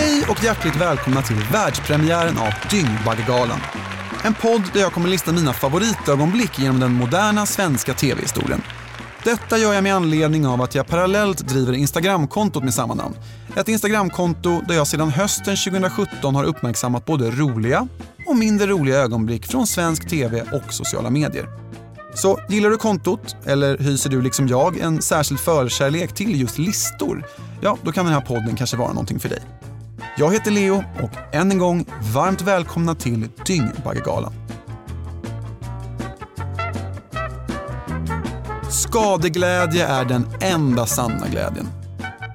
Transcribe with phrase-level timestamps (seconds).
[0.00, 3.58] Hej och hjärtligt välkomna till världspremiären av Dyngbaggegalan.
[4.24, 8.62] En podd där jag kommer lista mina favoritögonblick genom den moderna svenska tv-historien.
[9.24, 13.14] Detta gör jag med anledning av att jag parallellt driver Instagramkontot med samma namn.
[13.56, 17.88] Ett Instagramkonto där jag sedan hösten 2017 har uppmärksammat både roliga
[18.26, 21.48] och mindre roliga ögonblick från svensk tv och sociala medier.
[22.14, 27.26] Så gillar du kontot, eller hyser du liksom jag en särskild förkärlek till just listor?
[27.60, 29.42] Ja, då kan den här podden kanske vara någonting för dig.
[30.18, 34.32] Jag heter Leo och än en gång varmt välkomna till Dyngbaggegalan.
[38.70, 41.68] Skadeglädje är den enda sanna glädjen.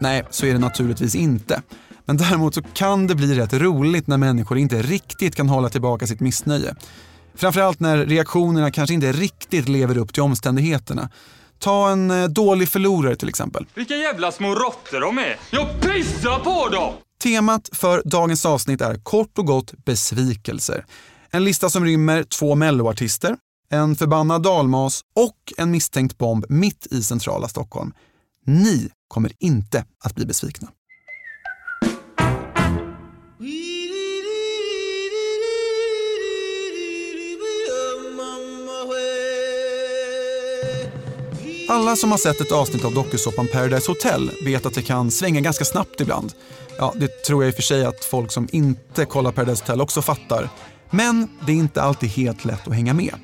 [0.02, 1.62] Nej, så är det naturligtvis inte.
[2.06, 6.08] Men däremot så kan det bli rätt roligt när människor inte riktigt kan hålla tillbaka
[6.08, 6.76] sitt missnöje.
[7.36, 11.10] Framförallt när reaktionerna kanske inte riktigt lever upp till omständigheterna.
[11.60, 13.66] Ta en eh, dålig förlorare till exempel.
[13.74, 15.38] Vilka jävla små råttor de är!
[15.52, 16.94] Jag pissar på dem!
[17.24, 20.86] Temat för dagens avsnitt är kort och gott besvikelser.
[21.32, 23.38] En lista som rymmer två melloartister,
[23.70, 27.94] en förbannad dalmas och en misstänkt bomb mitt i centrala Stockholm.
[28.46, 30.68] Ni kommer inte att bli besvikna.
[41.68, 45.42] Alla som har sett ett avsnitt av dokusåpan Paradise Hotel vet att det kan svänga
[45.42, 46.34] ganska snabbt ibland.
[46.78, 49.82] Ja, det tror jag i och för sig att folk som inte kollar Paradise Hotel
[49.82, 50.50] också fattar.
[50.90, 53.16] Men det är inte alltid helt lätt att hänga med.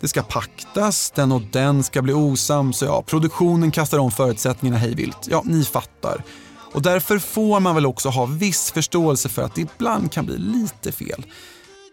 [0.00, 4.78] Det ska paktas, den och den ska bli osams och ja, produktionen kastar om förutsättningarna
[4.78, 5.28] hejvilt.
[5.30, 6.24] Ja, ni fattar.
[6.72, 10.38] Och därför får man väl också ha viss förståelse för att det ibland kan bli
[10.38, 11.26] lite fel.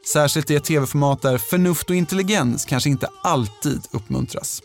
[0.06, 4.61] Särskilt i ett tv-format där förnuft och intelligens kanske inte alltid uppmuntras.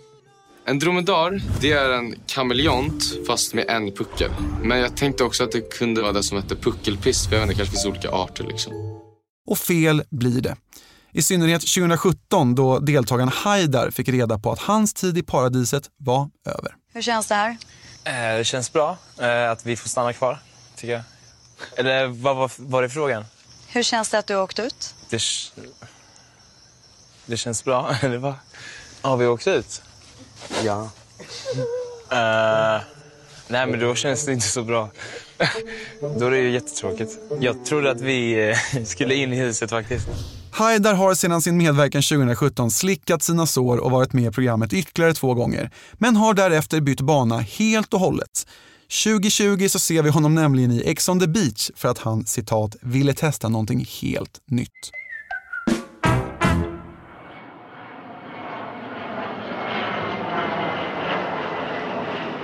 [0.66, 4.30] En dromedar, det är en kameleont fast med en puckel.
[4.62, 7.50] Men jag tänkte också att det kunde vara det som hette puckelpiss, för jag vet
[7.50, 8.72] inte, det kanske finns olika arter liksom.
[9.46, 10.56] Och fel blir det.
[11.12, 16.30] I synnerhet 2017 då deltagaren Haidar fick reda på att hans tid i paradiset var
[16.46, 16.74] över.
[16.92, 17.56] Hur känns det här?
[18.04, 20.38] Eh, det känns bra eh, att vi får stanna kvar,
[20.76, 21.02] tycker jag.
[21.76, 23.24] Eller vad var, var är frågan?
[23.68, 24.94] Hur känns det att du åkt ut?
[25.10, 25.20] Det,
[27.26, 28.34] det känns bra, eller vad?
[29.02, 29.82] Har vi åkt ut?
[30.64, 30.90] Ja.
[32.12, 32.82] Uh,
[33.48, 34.90] nej, men då känns det inte så bra.
[36.18, 37.18] då är det ju jättetråkigt.
[37.40, 40.08] Jag trodde att vi uh, skulle in i huset faktiskt.
[40.50, 45.14] Haidar har sedan sin medverkan 2017 slickat sina sår och varit med i programmet ytterligare
[45.14, 48.46] två gånger, men har därefter bytt bana helt och hållet.
[49.04, 52.76] 2020 så ser vi honom nämligen i Ex on the beach för att han citat
[52.80, 54.90] ville testa någonting helt nytt.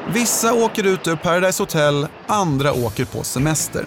[0.09, 3.87] Vissa åker ut ur Paradise Hotel, andra åker på semester.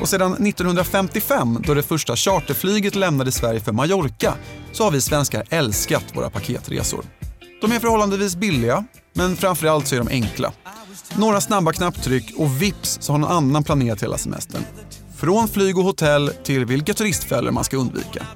[0.00, 4.34] Och sedan 1955, då det första charterflyget lämnade Sverige för Mallorca,
[4.72, 7.04] så har vi svenskar älskat våra paketresor.
[7.60, 10.52] De är förhållandevis billiga, men framförallt så är de enkla.
[11.16, 14.62] Några snabba knapptryck och vips så har någon annan planerat hela semestern.
[15.16, 18.26] Från flyg och hotell till vilka turistfällor man ska undvika.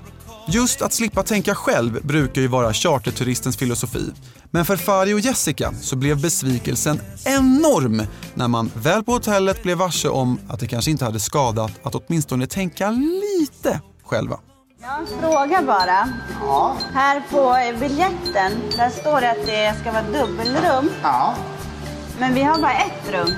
[0.48, 4.12] Just att slippa tänka själv brukar ju vara charterturistens filosofi.
[4.50, 8.02] Men för Fari och Jessica så blev besvikelsen enorm
[8.34, 11.94] när man väl på hotellet blev varse om att det kanske inte hade skadat att
[11.94, 14.38] åtminstone tänka lite själva.
[14.80, 16.08] Jag har en fråga bara.
[16.40, 16.76] Ja.
[16.94, 20.90] Här på biljetten, där står det att det ska vara dubbelrum.
[21.02, 21.34] Ja.
[22.18, 23.34] Men vi har bara ett rum.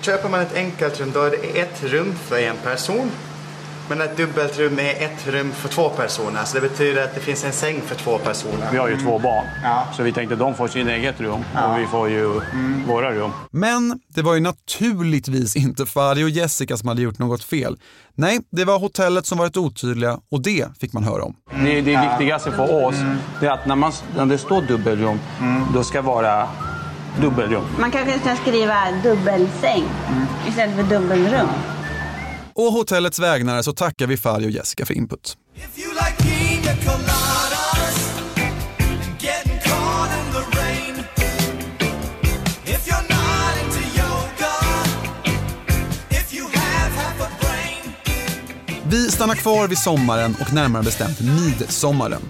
[0.00, 3.10] Köper man ett enkelt rum då är det ett rum för en person.
[3.88, 6.44] Men ett dubbelt rum är ett rum för två personer.
[6.44, 8.68] Så det betyder att det finns en säng för två personer.
[8.72, 9.86] Vi har ju två barn, Ja.
[9.96, 12.40] så vi tänkte att de får sin eget rum och vi får ju
[12.86, 13.30] våra rum.
[13.50, 17.76] Men det var ju naturligtvis inte Fari och Jessica som hade gjort något fel.
[18.14, 21.34] Nej, det var hotellet som varit otydliga och det fick man höra om.
[21.64, 22.94] Det, det viktigaste för oss
[23.40, 25.18] det är att när, man, när det står dubbelrum,
[25.74, 26.48] då ska det vara
[27.20, 27.64] dubbelrum.
[27.78, 29.84] Man kanske ska skriva dubbelsäng
[30.48, 31.48] istället för dubbelrum.
[32.54, 35.36] Och hotellets vägnar så tackar vi Fari och Jessica för input.
[48.88, 52.22] Vi stannar kvar vid sommaren och närmare bestämt midsommaren.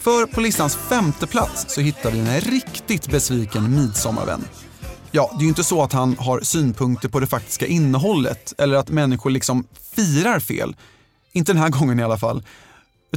[0.00, 4.44] För på listans femte plats så hittar vi en riktigt besviken midsommarvän.
[5.12, 8.76] Ja, det är ju inte så att han har synpunkter på det faktiska innehållet eller
[8.76, 9.56] att människor liksom
[9.96, 10.70] firar fel.
[11.32, 12.40] Inte den här gången i alla fall.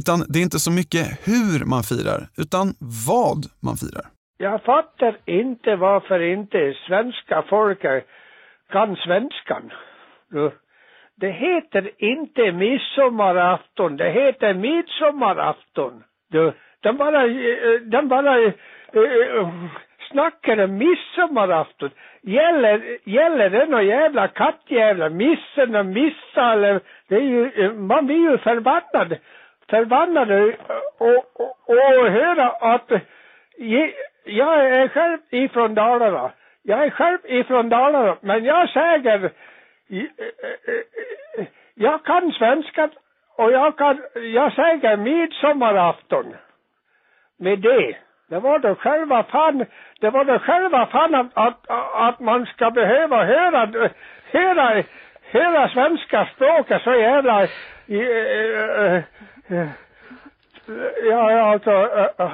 [0.00, 2.66] Utan det är inte så mycket hur man firar, utan
[3.08, 4.06] vad man firar.
[4.38, 8.06] Jag fattar inte varför inte svenska folket
[8.72, 9.64] kan svenskan.
[11.20, 15.92] Det heter inte midsommarafton, det heter midsommarafton.
[16.82, 18.52] Den bara, eh, den bara eh,
[18.92, 19.48] eh,
[20.12, 21.90] snackar om midsommarafton.
[22.22, 28.30] Gäller, gäller det någon jävla kattjävla, missen och missa eller, det är ju, man blir
[28.30, 29.16] ju förbannad.
[29.70, 30.30] Förbannad
[30.98, 31.16] och,
[31.68, 32.90] och, och höra att
[33.56, 33.94] ge-
[34.24, 36.30] jag är själv ifrån Dalarna.
[36.62, 39.30] Jag är själv ifrån Dalarna, men jag säger
[41.74, 42.88] jag kan svenska
[43.36, 46.34] och jag kan, jag säger midsommarafton.
[47.38, 47.96] Med det.
[48.32, 49.64] Det var då själva fan,
[50.00, 51.60] det var då själva fan att, att,
[52.08, 53.60] att man ska behöva höra,
[54.32, 54.84] höra,
[55.32, 57.48] höra svenska språket så jävla, eh,
[57.88, 59.02] eh,
[59.48, 59.68] eh,
[61.04, 62.32] ja alltså, eh, eh,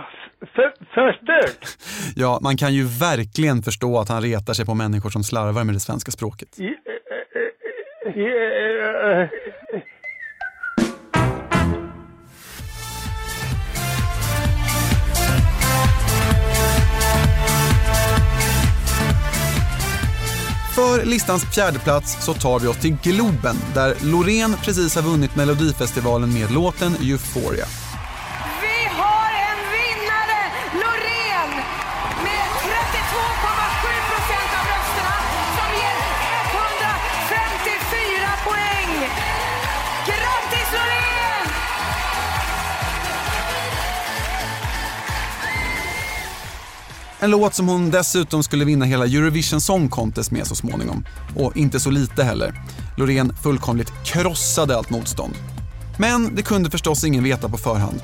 [0.54, 1.64] för, förstört.
[2.16, 5.74] Ja, man kan ju verkligen förstå att han retar sig på människor som slarvar med
[5.74, 6.48] det svenska språket.
[20.78, 25.02] Inför För listans fjärde plats så tar vi oss till Globen där Loreen precis har
[25.02, 27.66] vunnit Melodifestivalen med låten Euphoria.
[47.20, 51.04] En låt som hon dessutom skulle vinna hela Eurovision Song Contest med så småningom.
[51.36, 52.54] Och inte så lite heller.
[52.96, 55.34] Loreen fullkomligt krossade allt motstånd.
[55.98, 58.02] Men det kunde förstås ingen veta på förhand.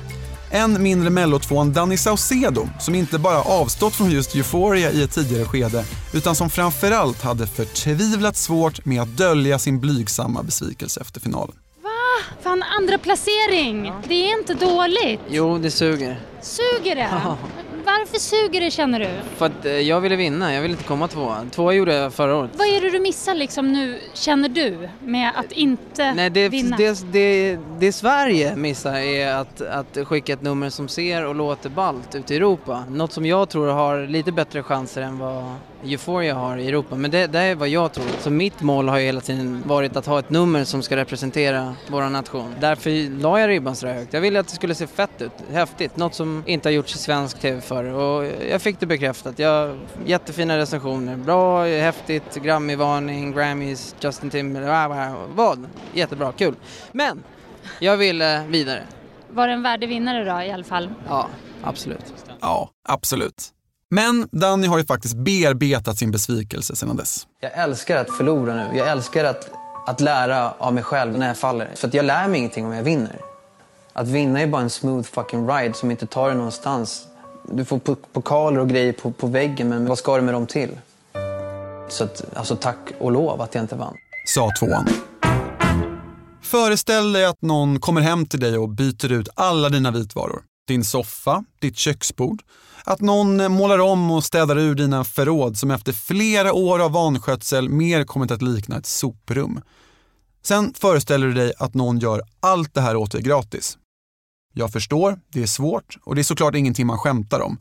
[0.51, 5.45] Än mindre mellotvåan Danny Saucedo, som inte bara avstått från just Euphoria i ett tidigare
[5.45, 11.55] skede, utan som framförallt hade förtvivlat svårt med att dölja sin blygsamma besvikelse efter finalen.
[12.43, 13.93] Fan, andra placering.
[14.07, 15.19] Det är inte dåligt.
[15.29, 16.19] Jo, det suger.
[16.41, 17.35] Suger det?
[17.99, 19.07] Varför suger det känner du?
[19.37, 21.45] För att eh, jag ville vinna, jag ville inte komma tvåa.
[21.51, 22.51] Tvåa gjorde jag förra året.
[22.53, 26.77] Vad är det du missar liksom nu, känner du, med att inte Nej, det, vinna?
[26.77, 31.69] det, det, det Sverige missar är att, att skicka ett nummer som ser och låter
[31.69, 32.83] ballt ute i Europa.
[32.89, 35.43] Något som jag tror har lite bättre chanser än vad
[35.91, 36.95] Euphoria har i Europa.
[36.95, 38.05] Men det, det är vad jag tror.
[38.19, 41.75] Så mitt mål har ju hela tiden varit att ha ett nummer som ska representera
[41.87, 42.55] vår nation.
[42.59, 44.13] Därför la jag ribban så högt.
[44.13, 45.97] Jag ville att det skulle se fett ut, häftigt.
[45.97, 47.83] Något som inte har gjorts i svensk TV förr.
[47.83, 49.39] Och jag fick det bekräftat.
[49.39, 51.15] Jag, jättefina recensioner.
[51.17, 55.67] Bra, häftigt, Grammy-varning, Grammys, Justin Timberlake, vad?
[55.93, 56.55] Jättebra, kul.
[56.91, 57.23] Men
[57.79, 58.83] jag ville vidare.
[59.29, 60.89] Var det en värdig vinnare då i alla fall?
[61.07, 61.27] Ja,
[61.63, 62.13] absolut.
[62.41, 63.54] Ja, absolut.
[63.95, 67.27] Men Danny har ju faktiskt bearbetat sin besvikelse sedan dess.
[67.39, 68.77] Jag älskar att förlora nu.
[68.77, 69.49] Jag älskar att,
[69.87, 71.71] att lära av mig själv när jag faller.
[71.75, 73.19] För att jag lär mig ingenting om jag vinner.
[73.93, 77.07] Att vinna är bara en smooth fucking ride som inte tar dig någonstans.
[77.51, 80.47] Du får po- pokaler och grejer på, på väggen, men vad ska du med dem
[80.47, 80.69] till?
[81.89, 83.95] Så att, alltså tack och lov att jag inte vann.
[84.25, 84.87] Sa tvåan.
[86.43, 90.41] Föreställ dig att någon kommer hem till dig och byter ut alla dina vitvaror.
[90.67, 92.43] Din soffa, ditt köksbord.
[92.83, 96.91] Att någon eh, målar om och städar ur dina förråd som efter flera år av
[96.91, 99.61] vanskötsel mer kommit att likna ett soprum.
[100.43, 103.77] Sen föreställer du dig att någon gör allt det här åt dig gratis.
[104.53, 107.57] Jag förstår, det är svårt och det är såklart ingenting man skämtar om.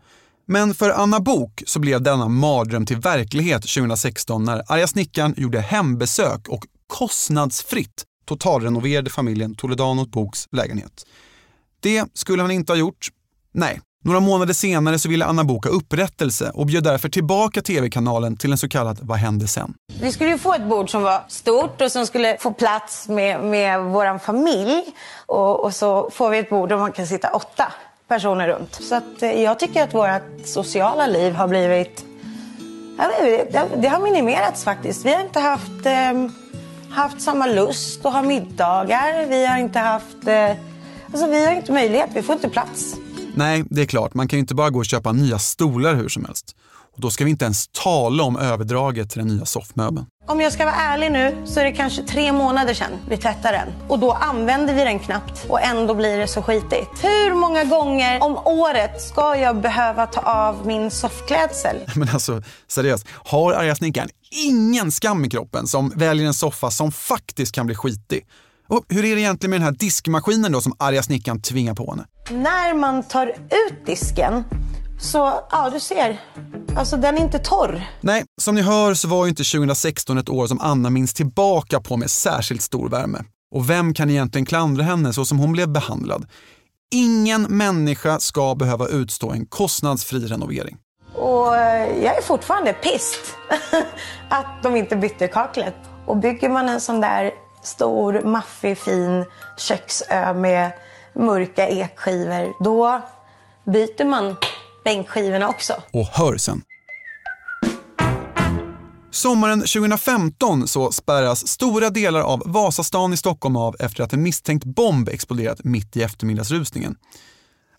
[0.47, 5.61] Men för Anna Bok så blev denna mardröm till verklighet 2016 när arga snickaren gjorde
[5.61, 11.07] hembesök och kostnadsfritt totalrenoverade familjen Toledano Boks lägenhet.
[11.85, 13.09] Det skulle han inte ha gjort.
[13.53, 13.81] Nej.
[14.05, 18.53] Några månader senare så ville Anna boka ha upprättelse och bjöd därför tillbaka tv-kanalen till
[18.53, 19.75] en så kallad Vad hände sen?
[20.00, 23.41] Vi skulle ju få ett bord som var stort och som skulle få plats med,
[23.41, 24.83] med vår familj.
[25.26, 27.73] Och, och så får vi ett bord där man kan sitta åtta
[28.09, 28.75] personer runt.
[28.75, 32.05] Så att, eh, jag tycker att vårt sociala liv har blivit...
[32.97, 35.05] Det, eh, det har minimerats faktiskt.
[35.05, 36.29] Vi har inte haft, eh,
[36.91, 39.26] haft samma lust att ha middagar.
[39.26, 40.26] Vi har inte haft...
[40.26, 40.50] Eh,
[41.14, 42.97] alltså vi har inte möjlighet, vi får inte plats.
[43.35, 46.09] Nej, det är klart, man kan ju inte bara gå och köpa nya stolar hur
[46.09, 46.56] som helst.
[46.94, 50.06] Och då ska vi inte ens tala om överdraget till den nya soffmöbeln.
[50.26, 53.56] Om jag ska vara ärlig nu så är det kanske tre månader sedan vi tvättade
[53.56, 53.88] den.
[53.88, 57.04] Och då använder vi den knappt och ändå blir det så skitigt.
[57.04, 61.76] Hur många gånger om året ska jag behöva ta av min soffklädsel?
[61.97, 66.92] Men alltså, seriöst, har arga snickaren ingen skam i kroppen som väljer en soffa som
[66.92, 68.26] faktiskt kan bli skitig?
[68.68, 71.90] Och hur är det egentligen med den här diskmaskinen då som arga snickaren tvingar på
[71.90, 72.04] henne?
[72.30, 74.44] När man tar ut disken
[75.00, 76.21] så, ja du ser,
[76.76, 77.87] Alltså den är inte torr.
[78.00, 81.80] Nej, som ni hör så var ju inte 2016 ett år som Anna minns tillbaka
[81.80, 83.18] på med särskilt stor värme.
[83.54, 86.26] Och vem kan egentligen klandra henne så som hon blev behandlad?
[86.94, 90.76] Ingen människa ska behöva utstå en kostnadsfri renovering.
[91.14, 93.37] Och eh, jag är fortfarande pist
[94.28, 95.76] att de inte bytte kaklet.
[96.06, 97.30] Och bygger man en sån där
[97.66, 99.25] stor, maffig, fin
[99.59, 100.73] köksö med
[101.14, 103.02] mörka ekskivor, då
[103.64, 104.37] byter man
[104.85, 105.73] bänkskivorna också.
[105.92, 106.62] Och hör sen.
[109.11, 114.64] Sommaren 2015 så spärras stora delar av Vasastan i Stockholm av efter att en misstänkt
[114.64, 116.97] bomb exploderat mitt i eftermiddagsrusningen.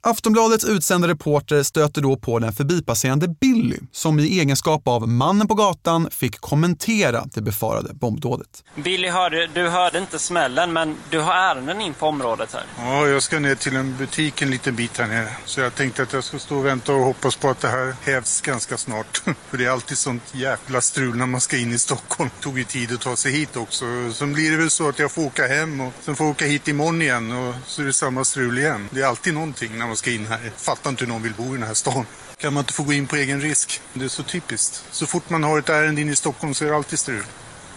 [0.07, 5.53] Aftonbladets utsända reporter stöter då på den förbipasserande Billy som i egenskap av mannen på
[5.53, 8.63] gatan fick kommentera det befarade bombdådet.
[8.75, 12.63] Billy, hörde, du hörde inte smällen, men du har ärenden in på området här.
[12.79, 15.29] Ja, jag ska ner till en butik en liten bit här nere.
[15.45, 17.95] Så jag tänkte att jag ska stå och vänta och hoppas på att det här
[18.03, 19.23] hävs ganska snart.
[19.49, 22.29] För det är alltid sånt jävla strul när man ska in i Stockholm.
[22.37, 23.85] Det tog ju tid att ta sig hit också.
[24.13, 26.45] Sen blir det väl så att jag får åka hem och sen får jag åka
[26.45, 28.89] hit imorgon igen och så är det samma strul igen.
[28.91, 30.51] Det är alltid någonting när man ska in här.
[30.57, 32.05] Fattar inte hur någon vill bo i den här stan.
[32.37, 33.81] Kan man inte få gå in på egen risk?
[33.93, 34.83] Det är så typiskt.
[34.91, 37.23] Så fort man har ett ärende in i Stockholm så är det alltid strul.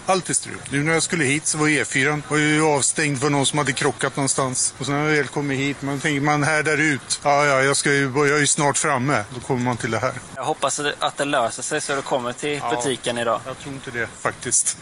[0.06, 0.56] Alltid strul.
[0.70, 3.72] Nu när jag skulle hit så var E4 var ju avstängd för någon som hade
[3.72, 4.74] krockat någonstans.
[4.78, 7.20] Och sen när jag väl kommit hit, man tänker man härdar ut.
[7.24, 9.24] Ja, ja, jag, ska ju, jag är ju snart framme.
[9.34, 10.12] Då kommer man till det här.
[10.36, 12.70] Jag hoppas att det löser sig så du kommer till Ja.
[12.76, 13.40] butiken idag.
[13.46, 14.76] Jag tror inte det faktiskt.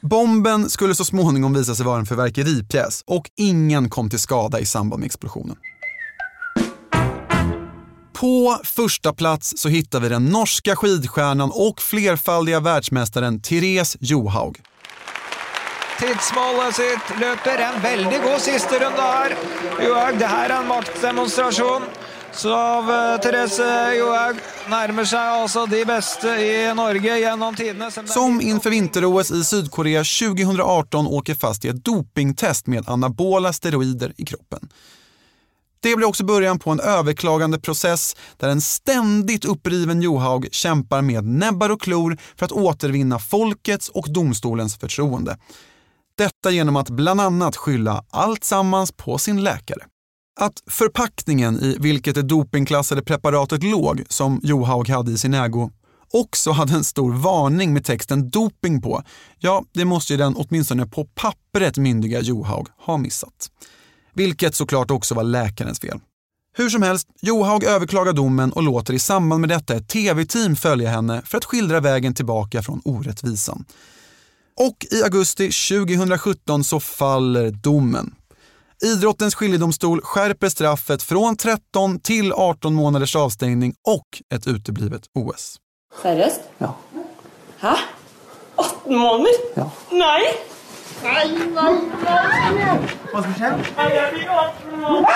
[0.00, 4.66] Bomben skulle så småningom visa sig vara en fyrverkeripjäs och ingen kom till skada i
[4.66, 5.56] samband med explosionen.
[8.20, 14.60] På första plats så hittar vi den norska skidstjärnan och flerfaldiga världsmästaren Therese Johaug.
[16.00, 19.36] Tidsmålet sitt løper en veldig god siste runde her.
[19.84, 21.82] Johaug, det her er en maktdemonstrasjon.
[22.32, 27.90] Så av eh, Therese Johaug nærmer seg altså de beste i Norge gjennom tidene.
[27.90, 32.66] Selv om det er Som inför vinter-OS i Sydkorea 2018 åker fast i ett dopingtest
[32.66, 34.70] med anabola steroider i kroppen.
[35.80, 41.24] Det blir också början på en överklagande process där en ständigt uppriven Johaug kämpar med
[41.24, 45.38] näbbar och klor för att återvinna folkets och domstolens förtroende.
[46.18, 49.82] Detta genom att bland annat skylla allt sammans på sin läkare.
[50.40, 55.70] Att förpackningen i vilket det dopingklassade preparatet låg, som Johaug hade i sin ägo,
[56.12, 59.02] också hade en stor varning med texten doping på,
[59.38, 63.50] ja, det måste ju den åtminstone på pappret myndiga Johaug ha missat.
[64.18, 66.00] Vilket såklart också var läkarens fel.
[66.56, 70.90] Hur som helst, Johaug överklagar domen och låter i samband med detta ett tv-team följa
[70.90, 73.64] henne för att skildra vägen tillbaka från orättvisan.
[74.56, 78.14] Och i augusti 2017 så faller domen.
[78.84, 85.56] Idrottens skiljedomstol skärper straffet från 13 till 18 månaders avstängning och ett uteblivet OS.
[86.02, 86.40] Seriøst?
[86.58, 86.76] Ja.
[87.58, 87.74] Hæ?
[88.56, 89.32] 18 måneder?
[89.54, 89.70] Ja.
[91.02, 91.30] Jeg
[94.12, 95.14] blir 18 måneder!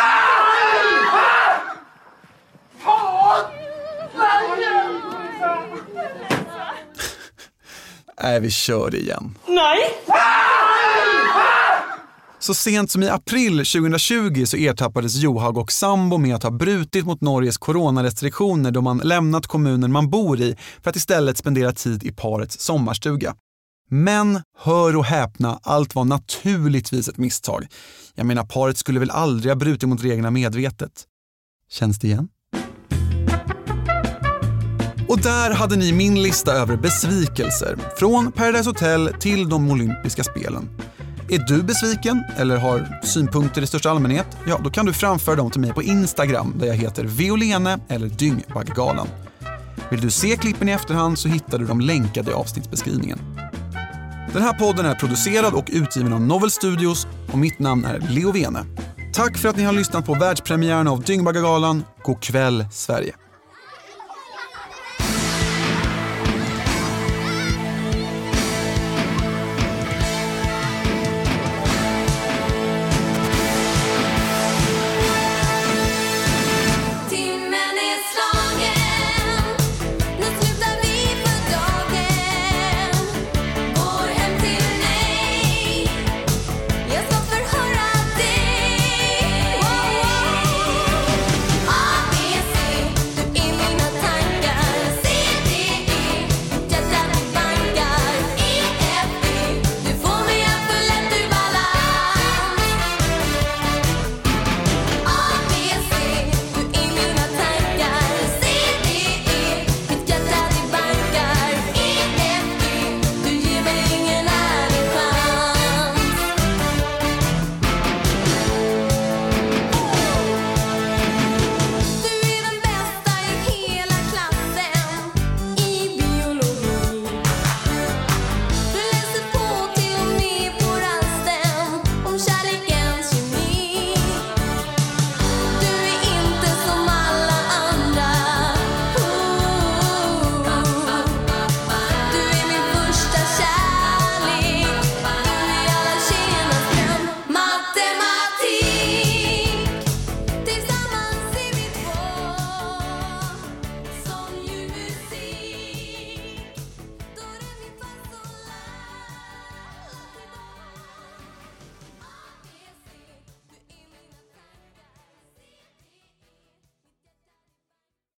[2.79, 3.45] Faen!
[8.23, 9.39] Nej, vi kör igen.
[9.47, 9.79] Nei!
[12.39, 17.07] Så sent som i april 2020 så ertappades Johaug och sambo med att ha brutit
[17.07, 22.05] mot Norges coronarestriktioner då man lämnat kommunen man bor i för att istället spendera tid
[22.05, 23.35] i parets sommarstuga.
[23.91, 27.67] Men hör och häpna, allt var naturligtvis ett misstag.
[28.15, 31.07] Jag menar, paret skulle väl aldrig ha brutit mot reglerna medvetet.
[31.71, 32.29] Känns det igen?
[35.09, 37.79] Och där hade ni min lista över besvikelser.
[37.99, 40.69] Från Paradise Hotel till de olympiska spelen.
[41.29, 44.27] Är du besviken eller har synpunkter i största allmänhet?
[44.47, 48.09] Ja, då kan du framföra dem till mig på Instagram där jag heter Violene eller
[48.09, 49.09] Dyngbaggegalan.
[49.91, 53.19] Vill du se klippen i efterhand så hittar du dem länkade i avsnittsbeskrivningen.
[54.33, 58.33] Den här podden är producerad och utgiven av Novel Studios och mitt namn är Leo
[58.33, 58.65] Vene.
[59.13, 61.85] Tack för att ni har lyssnat på världspremiären av Dyngbaggegalan.
[62.03, 63.22] God kväll Sverige!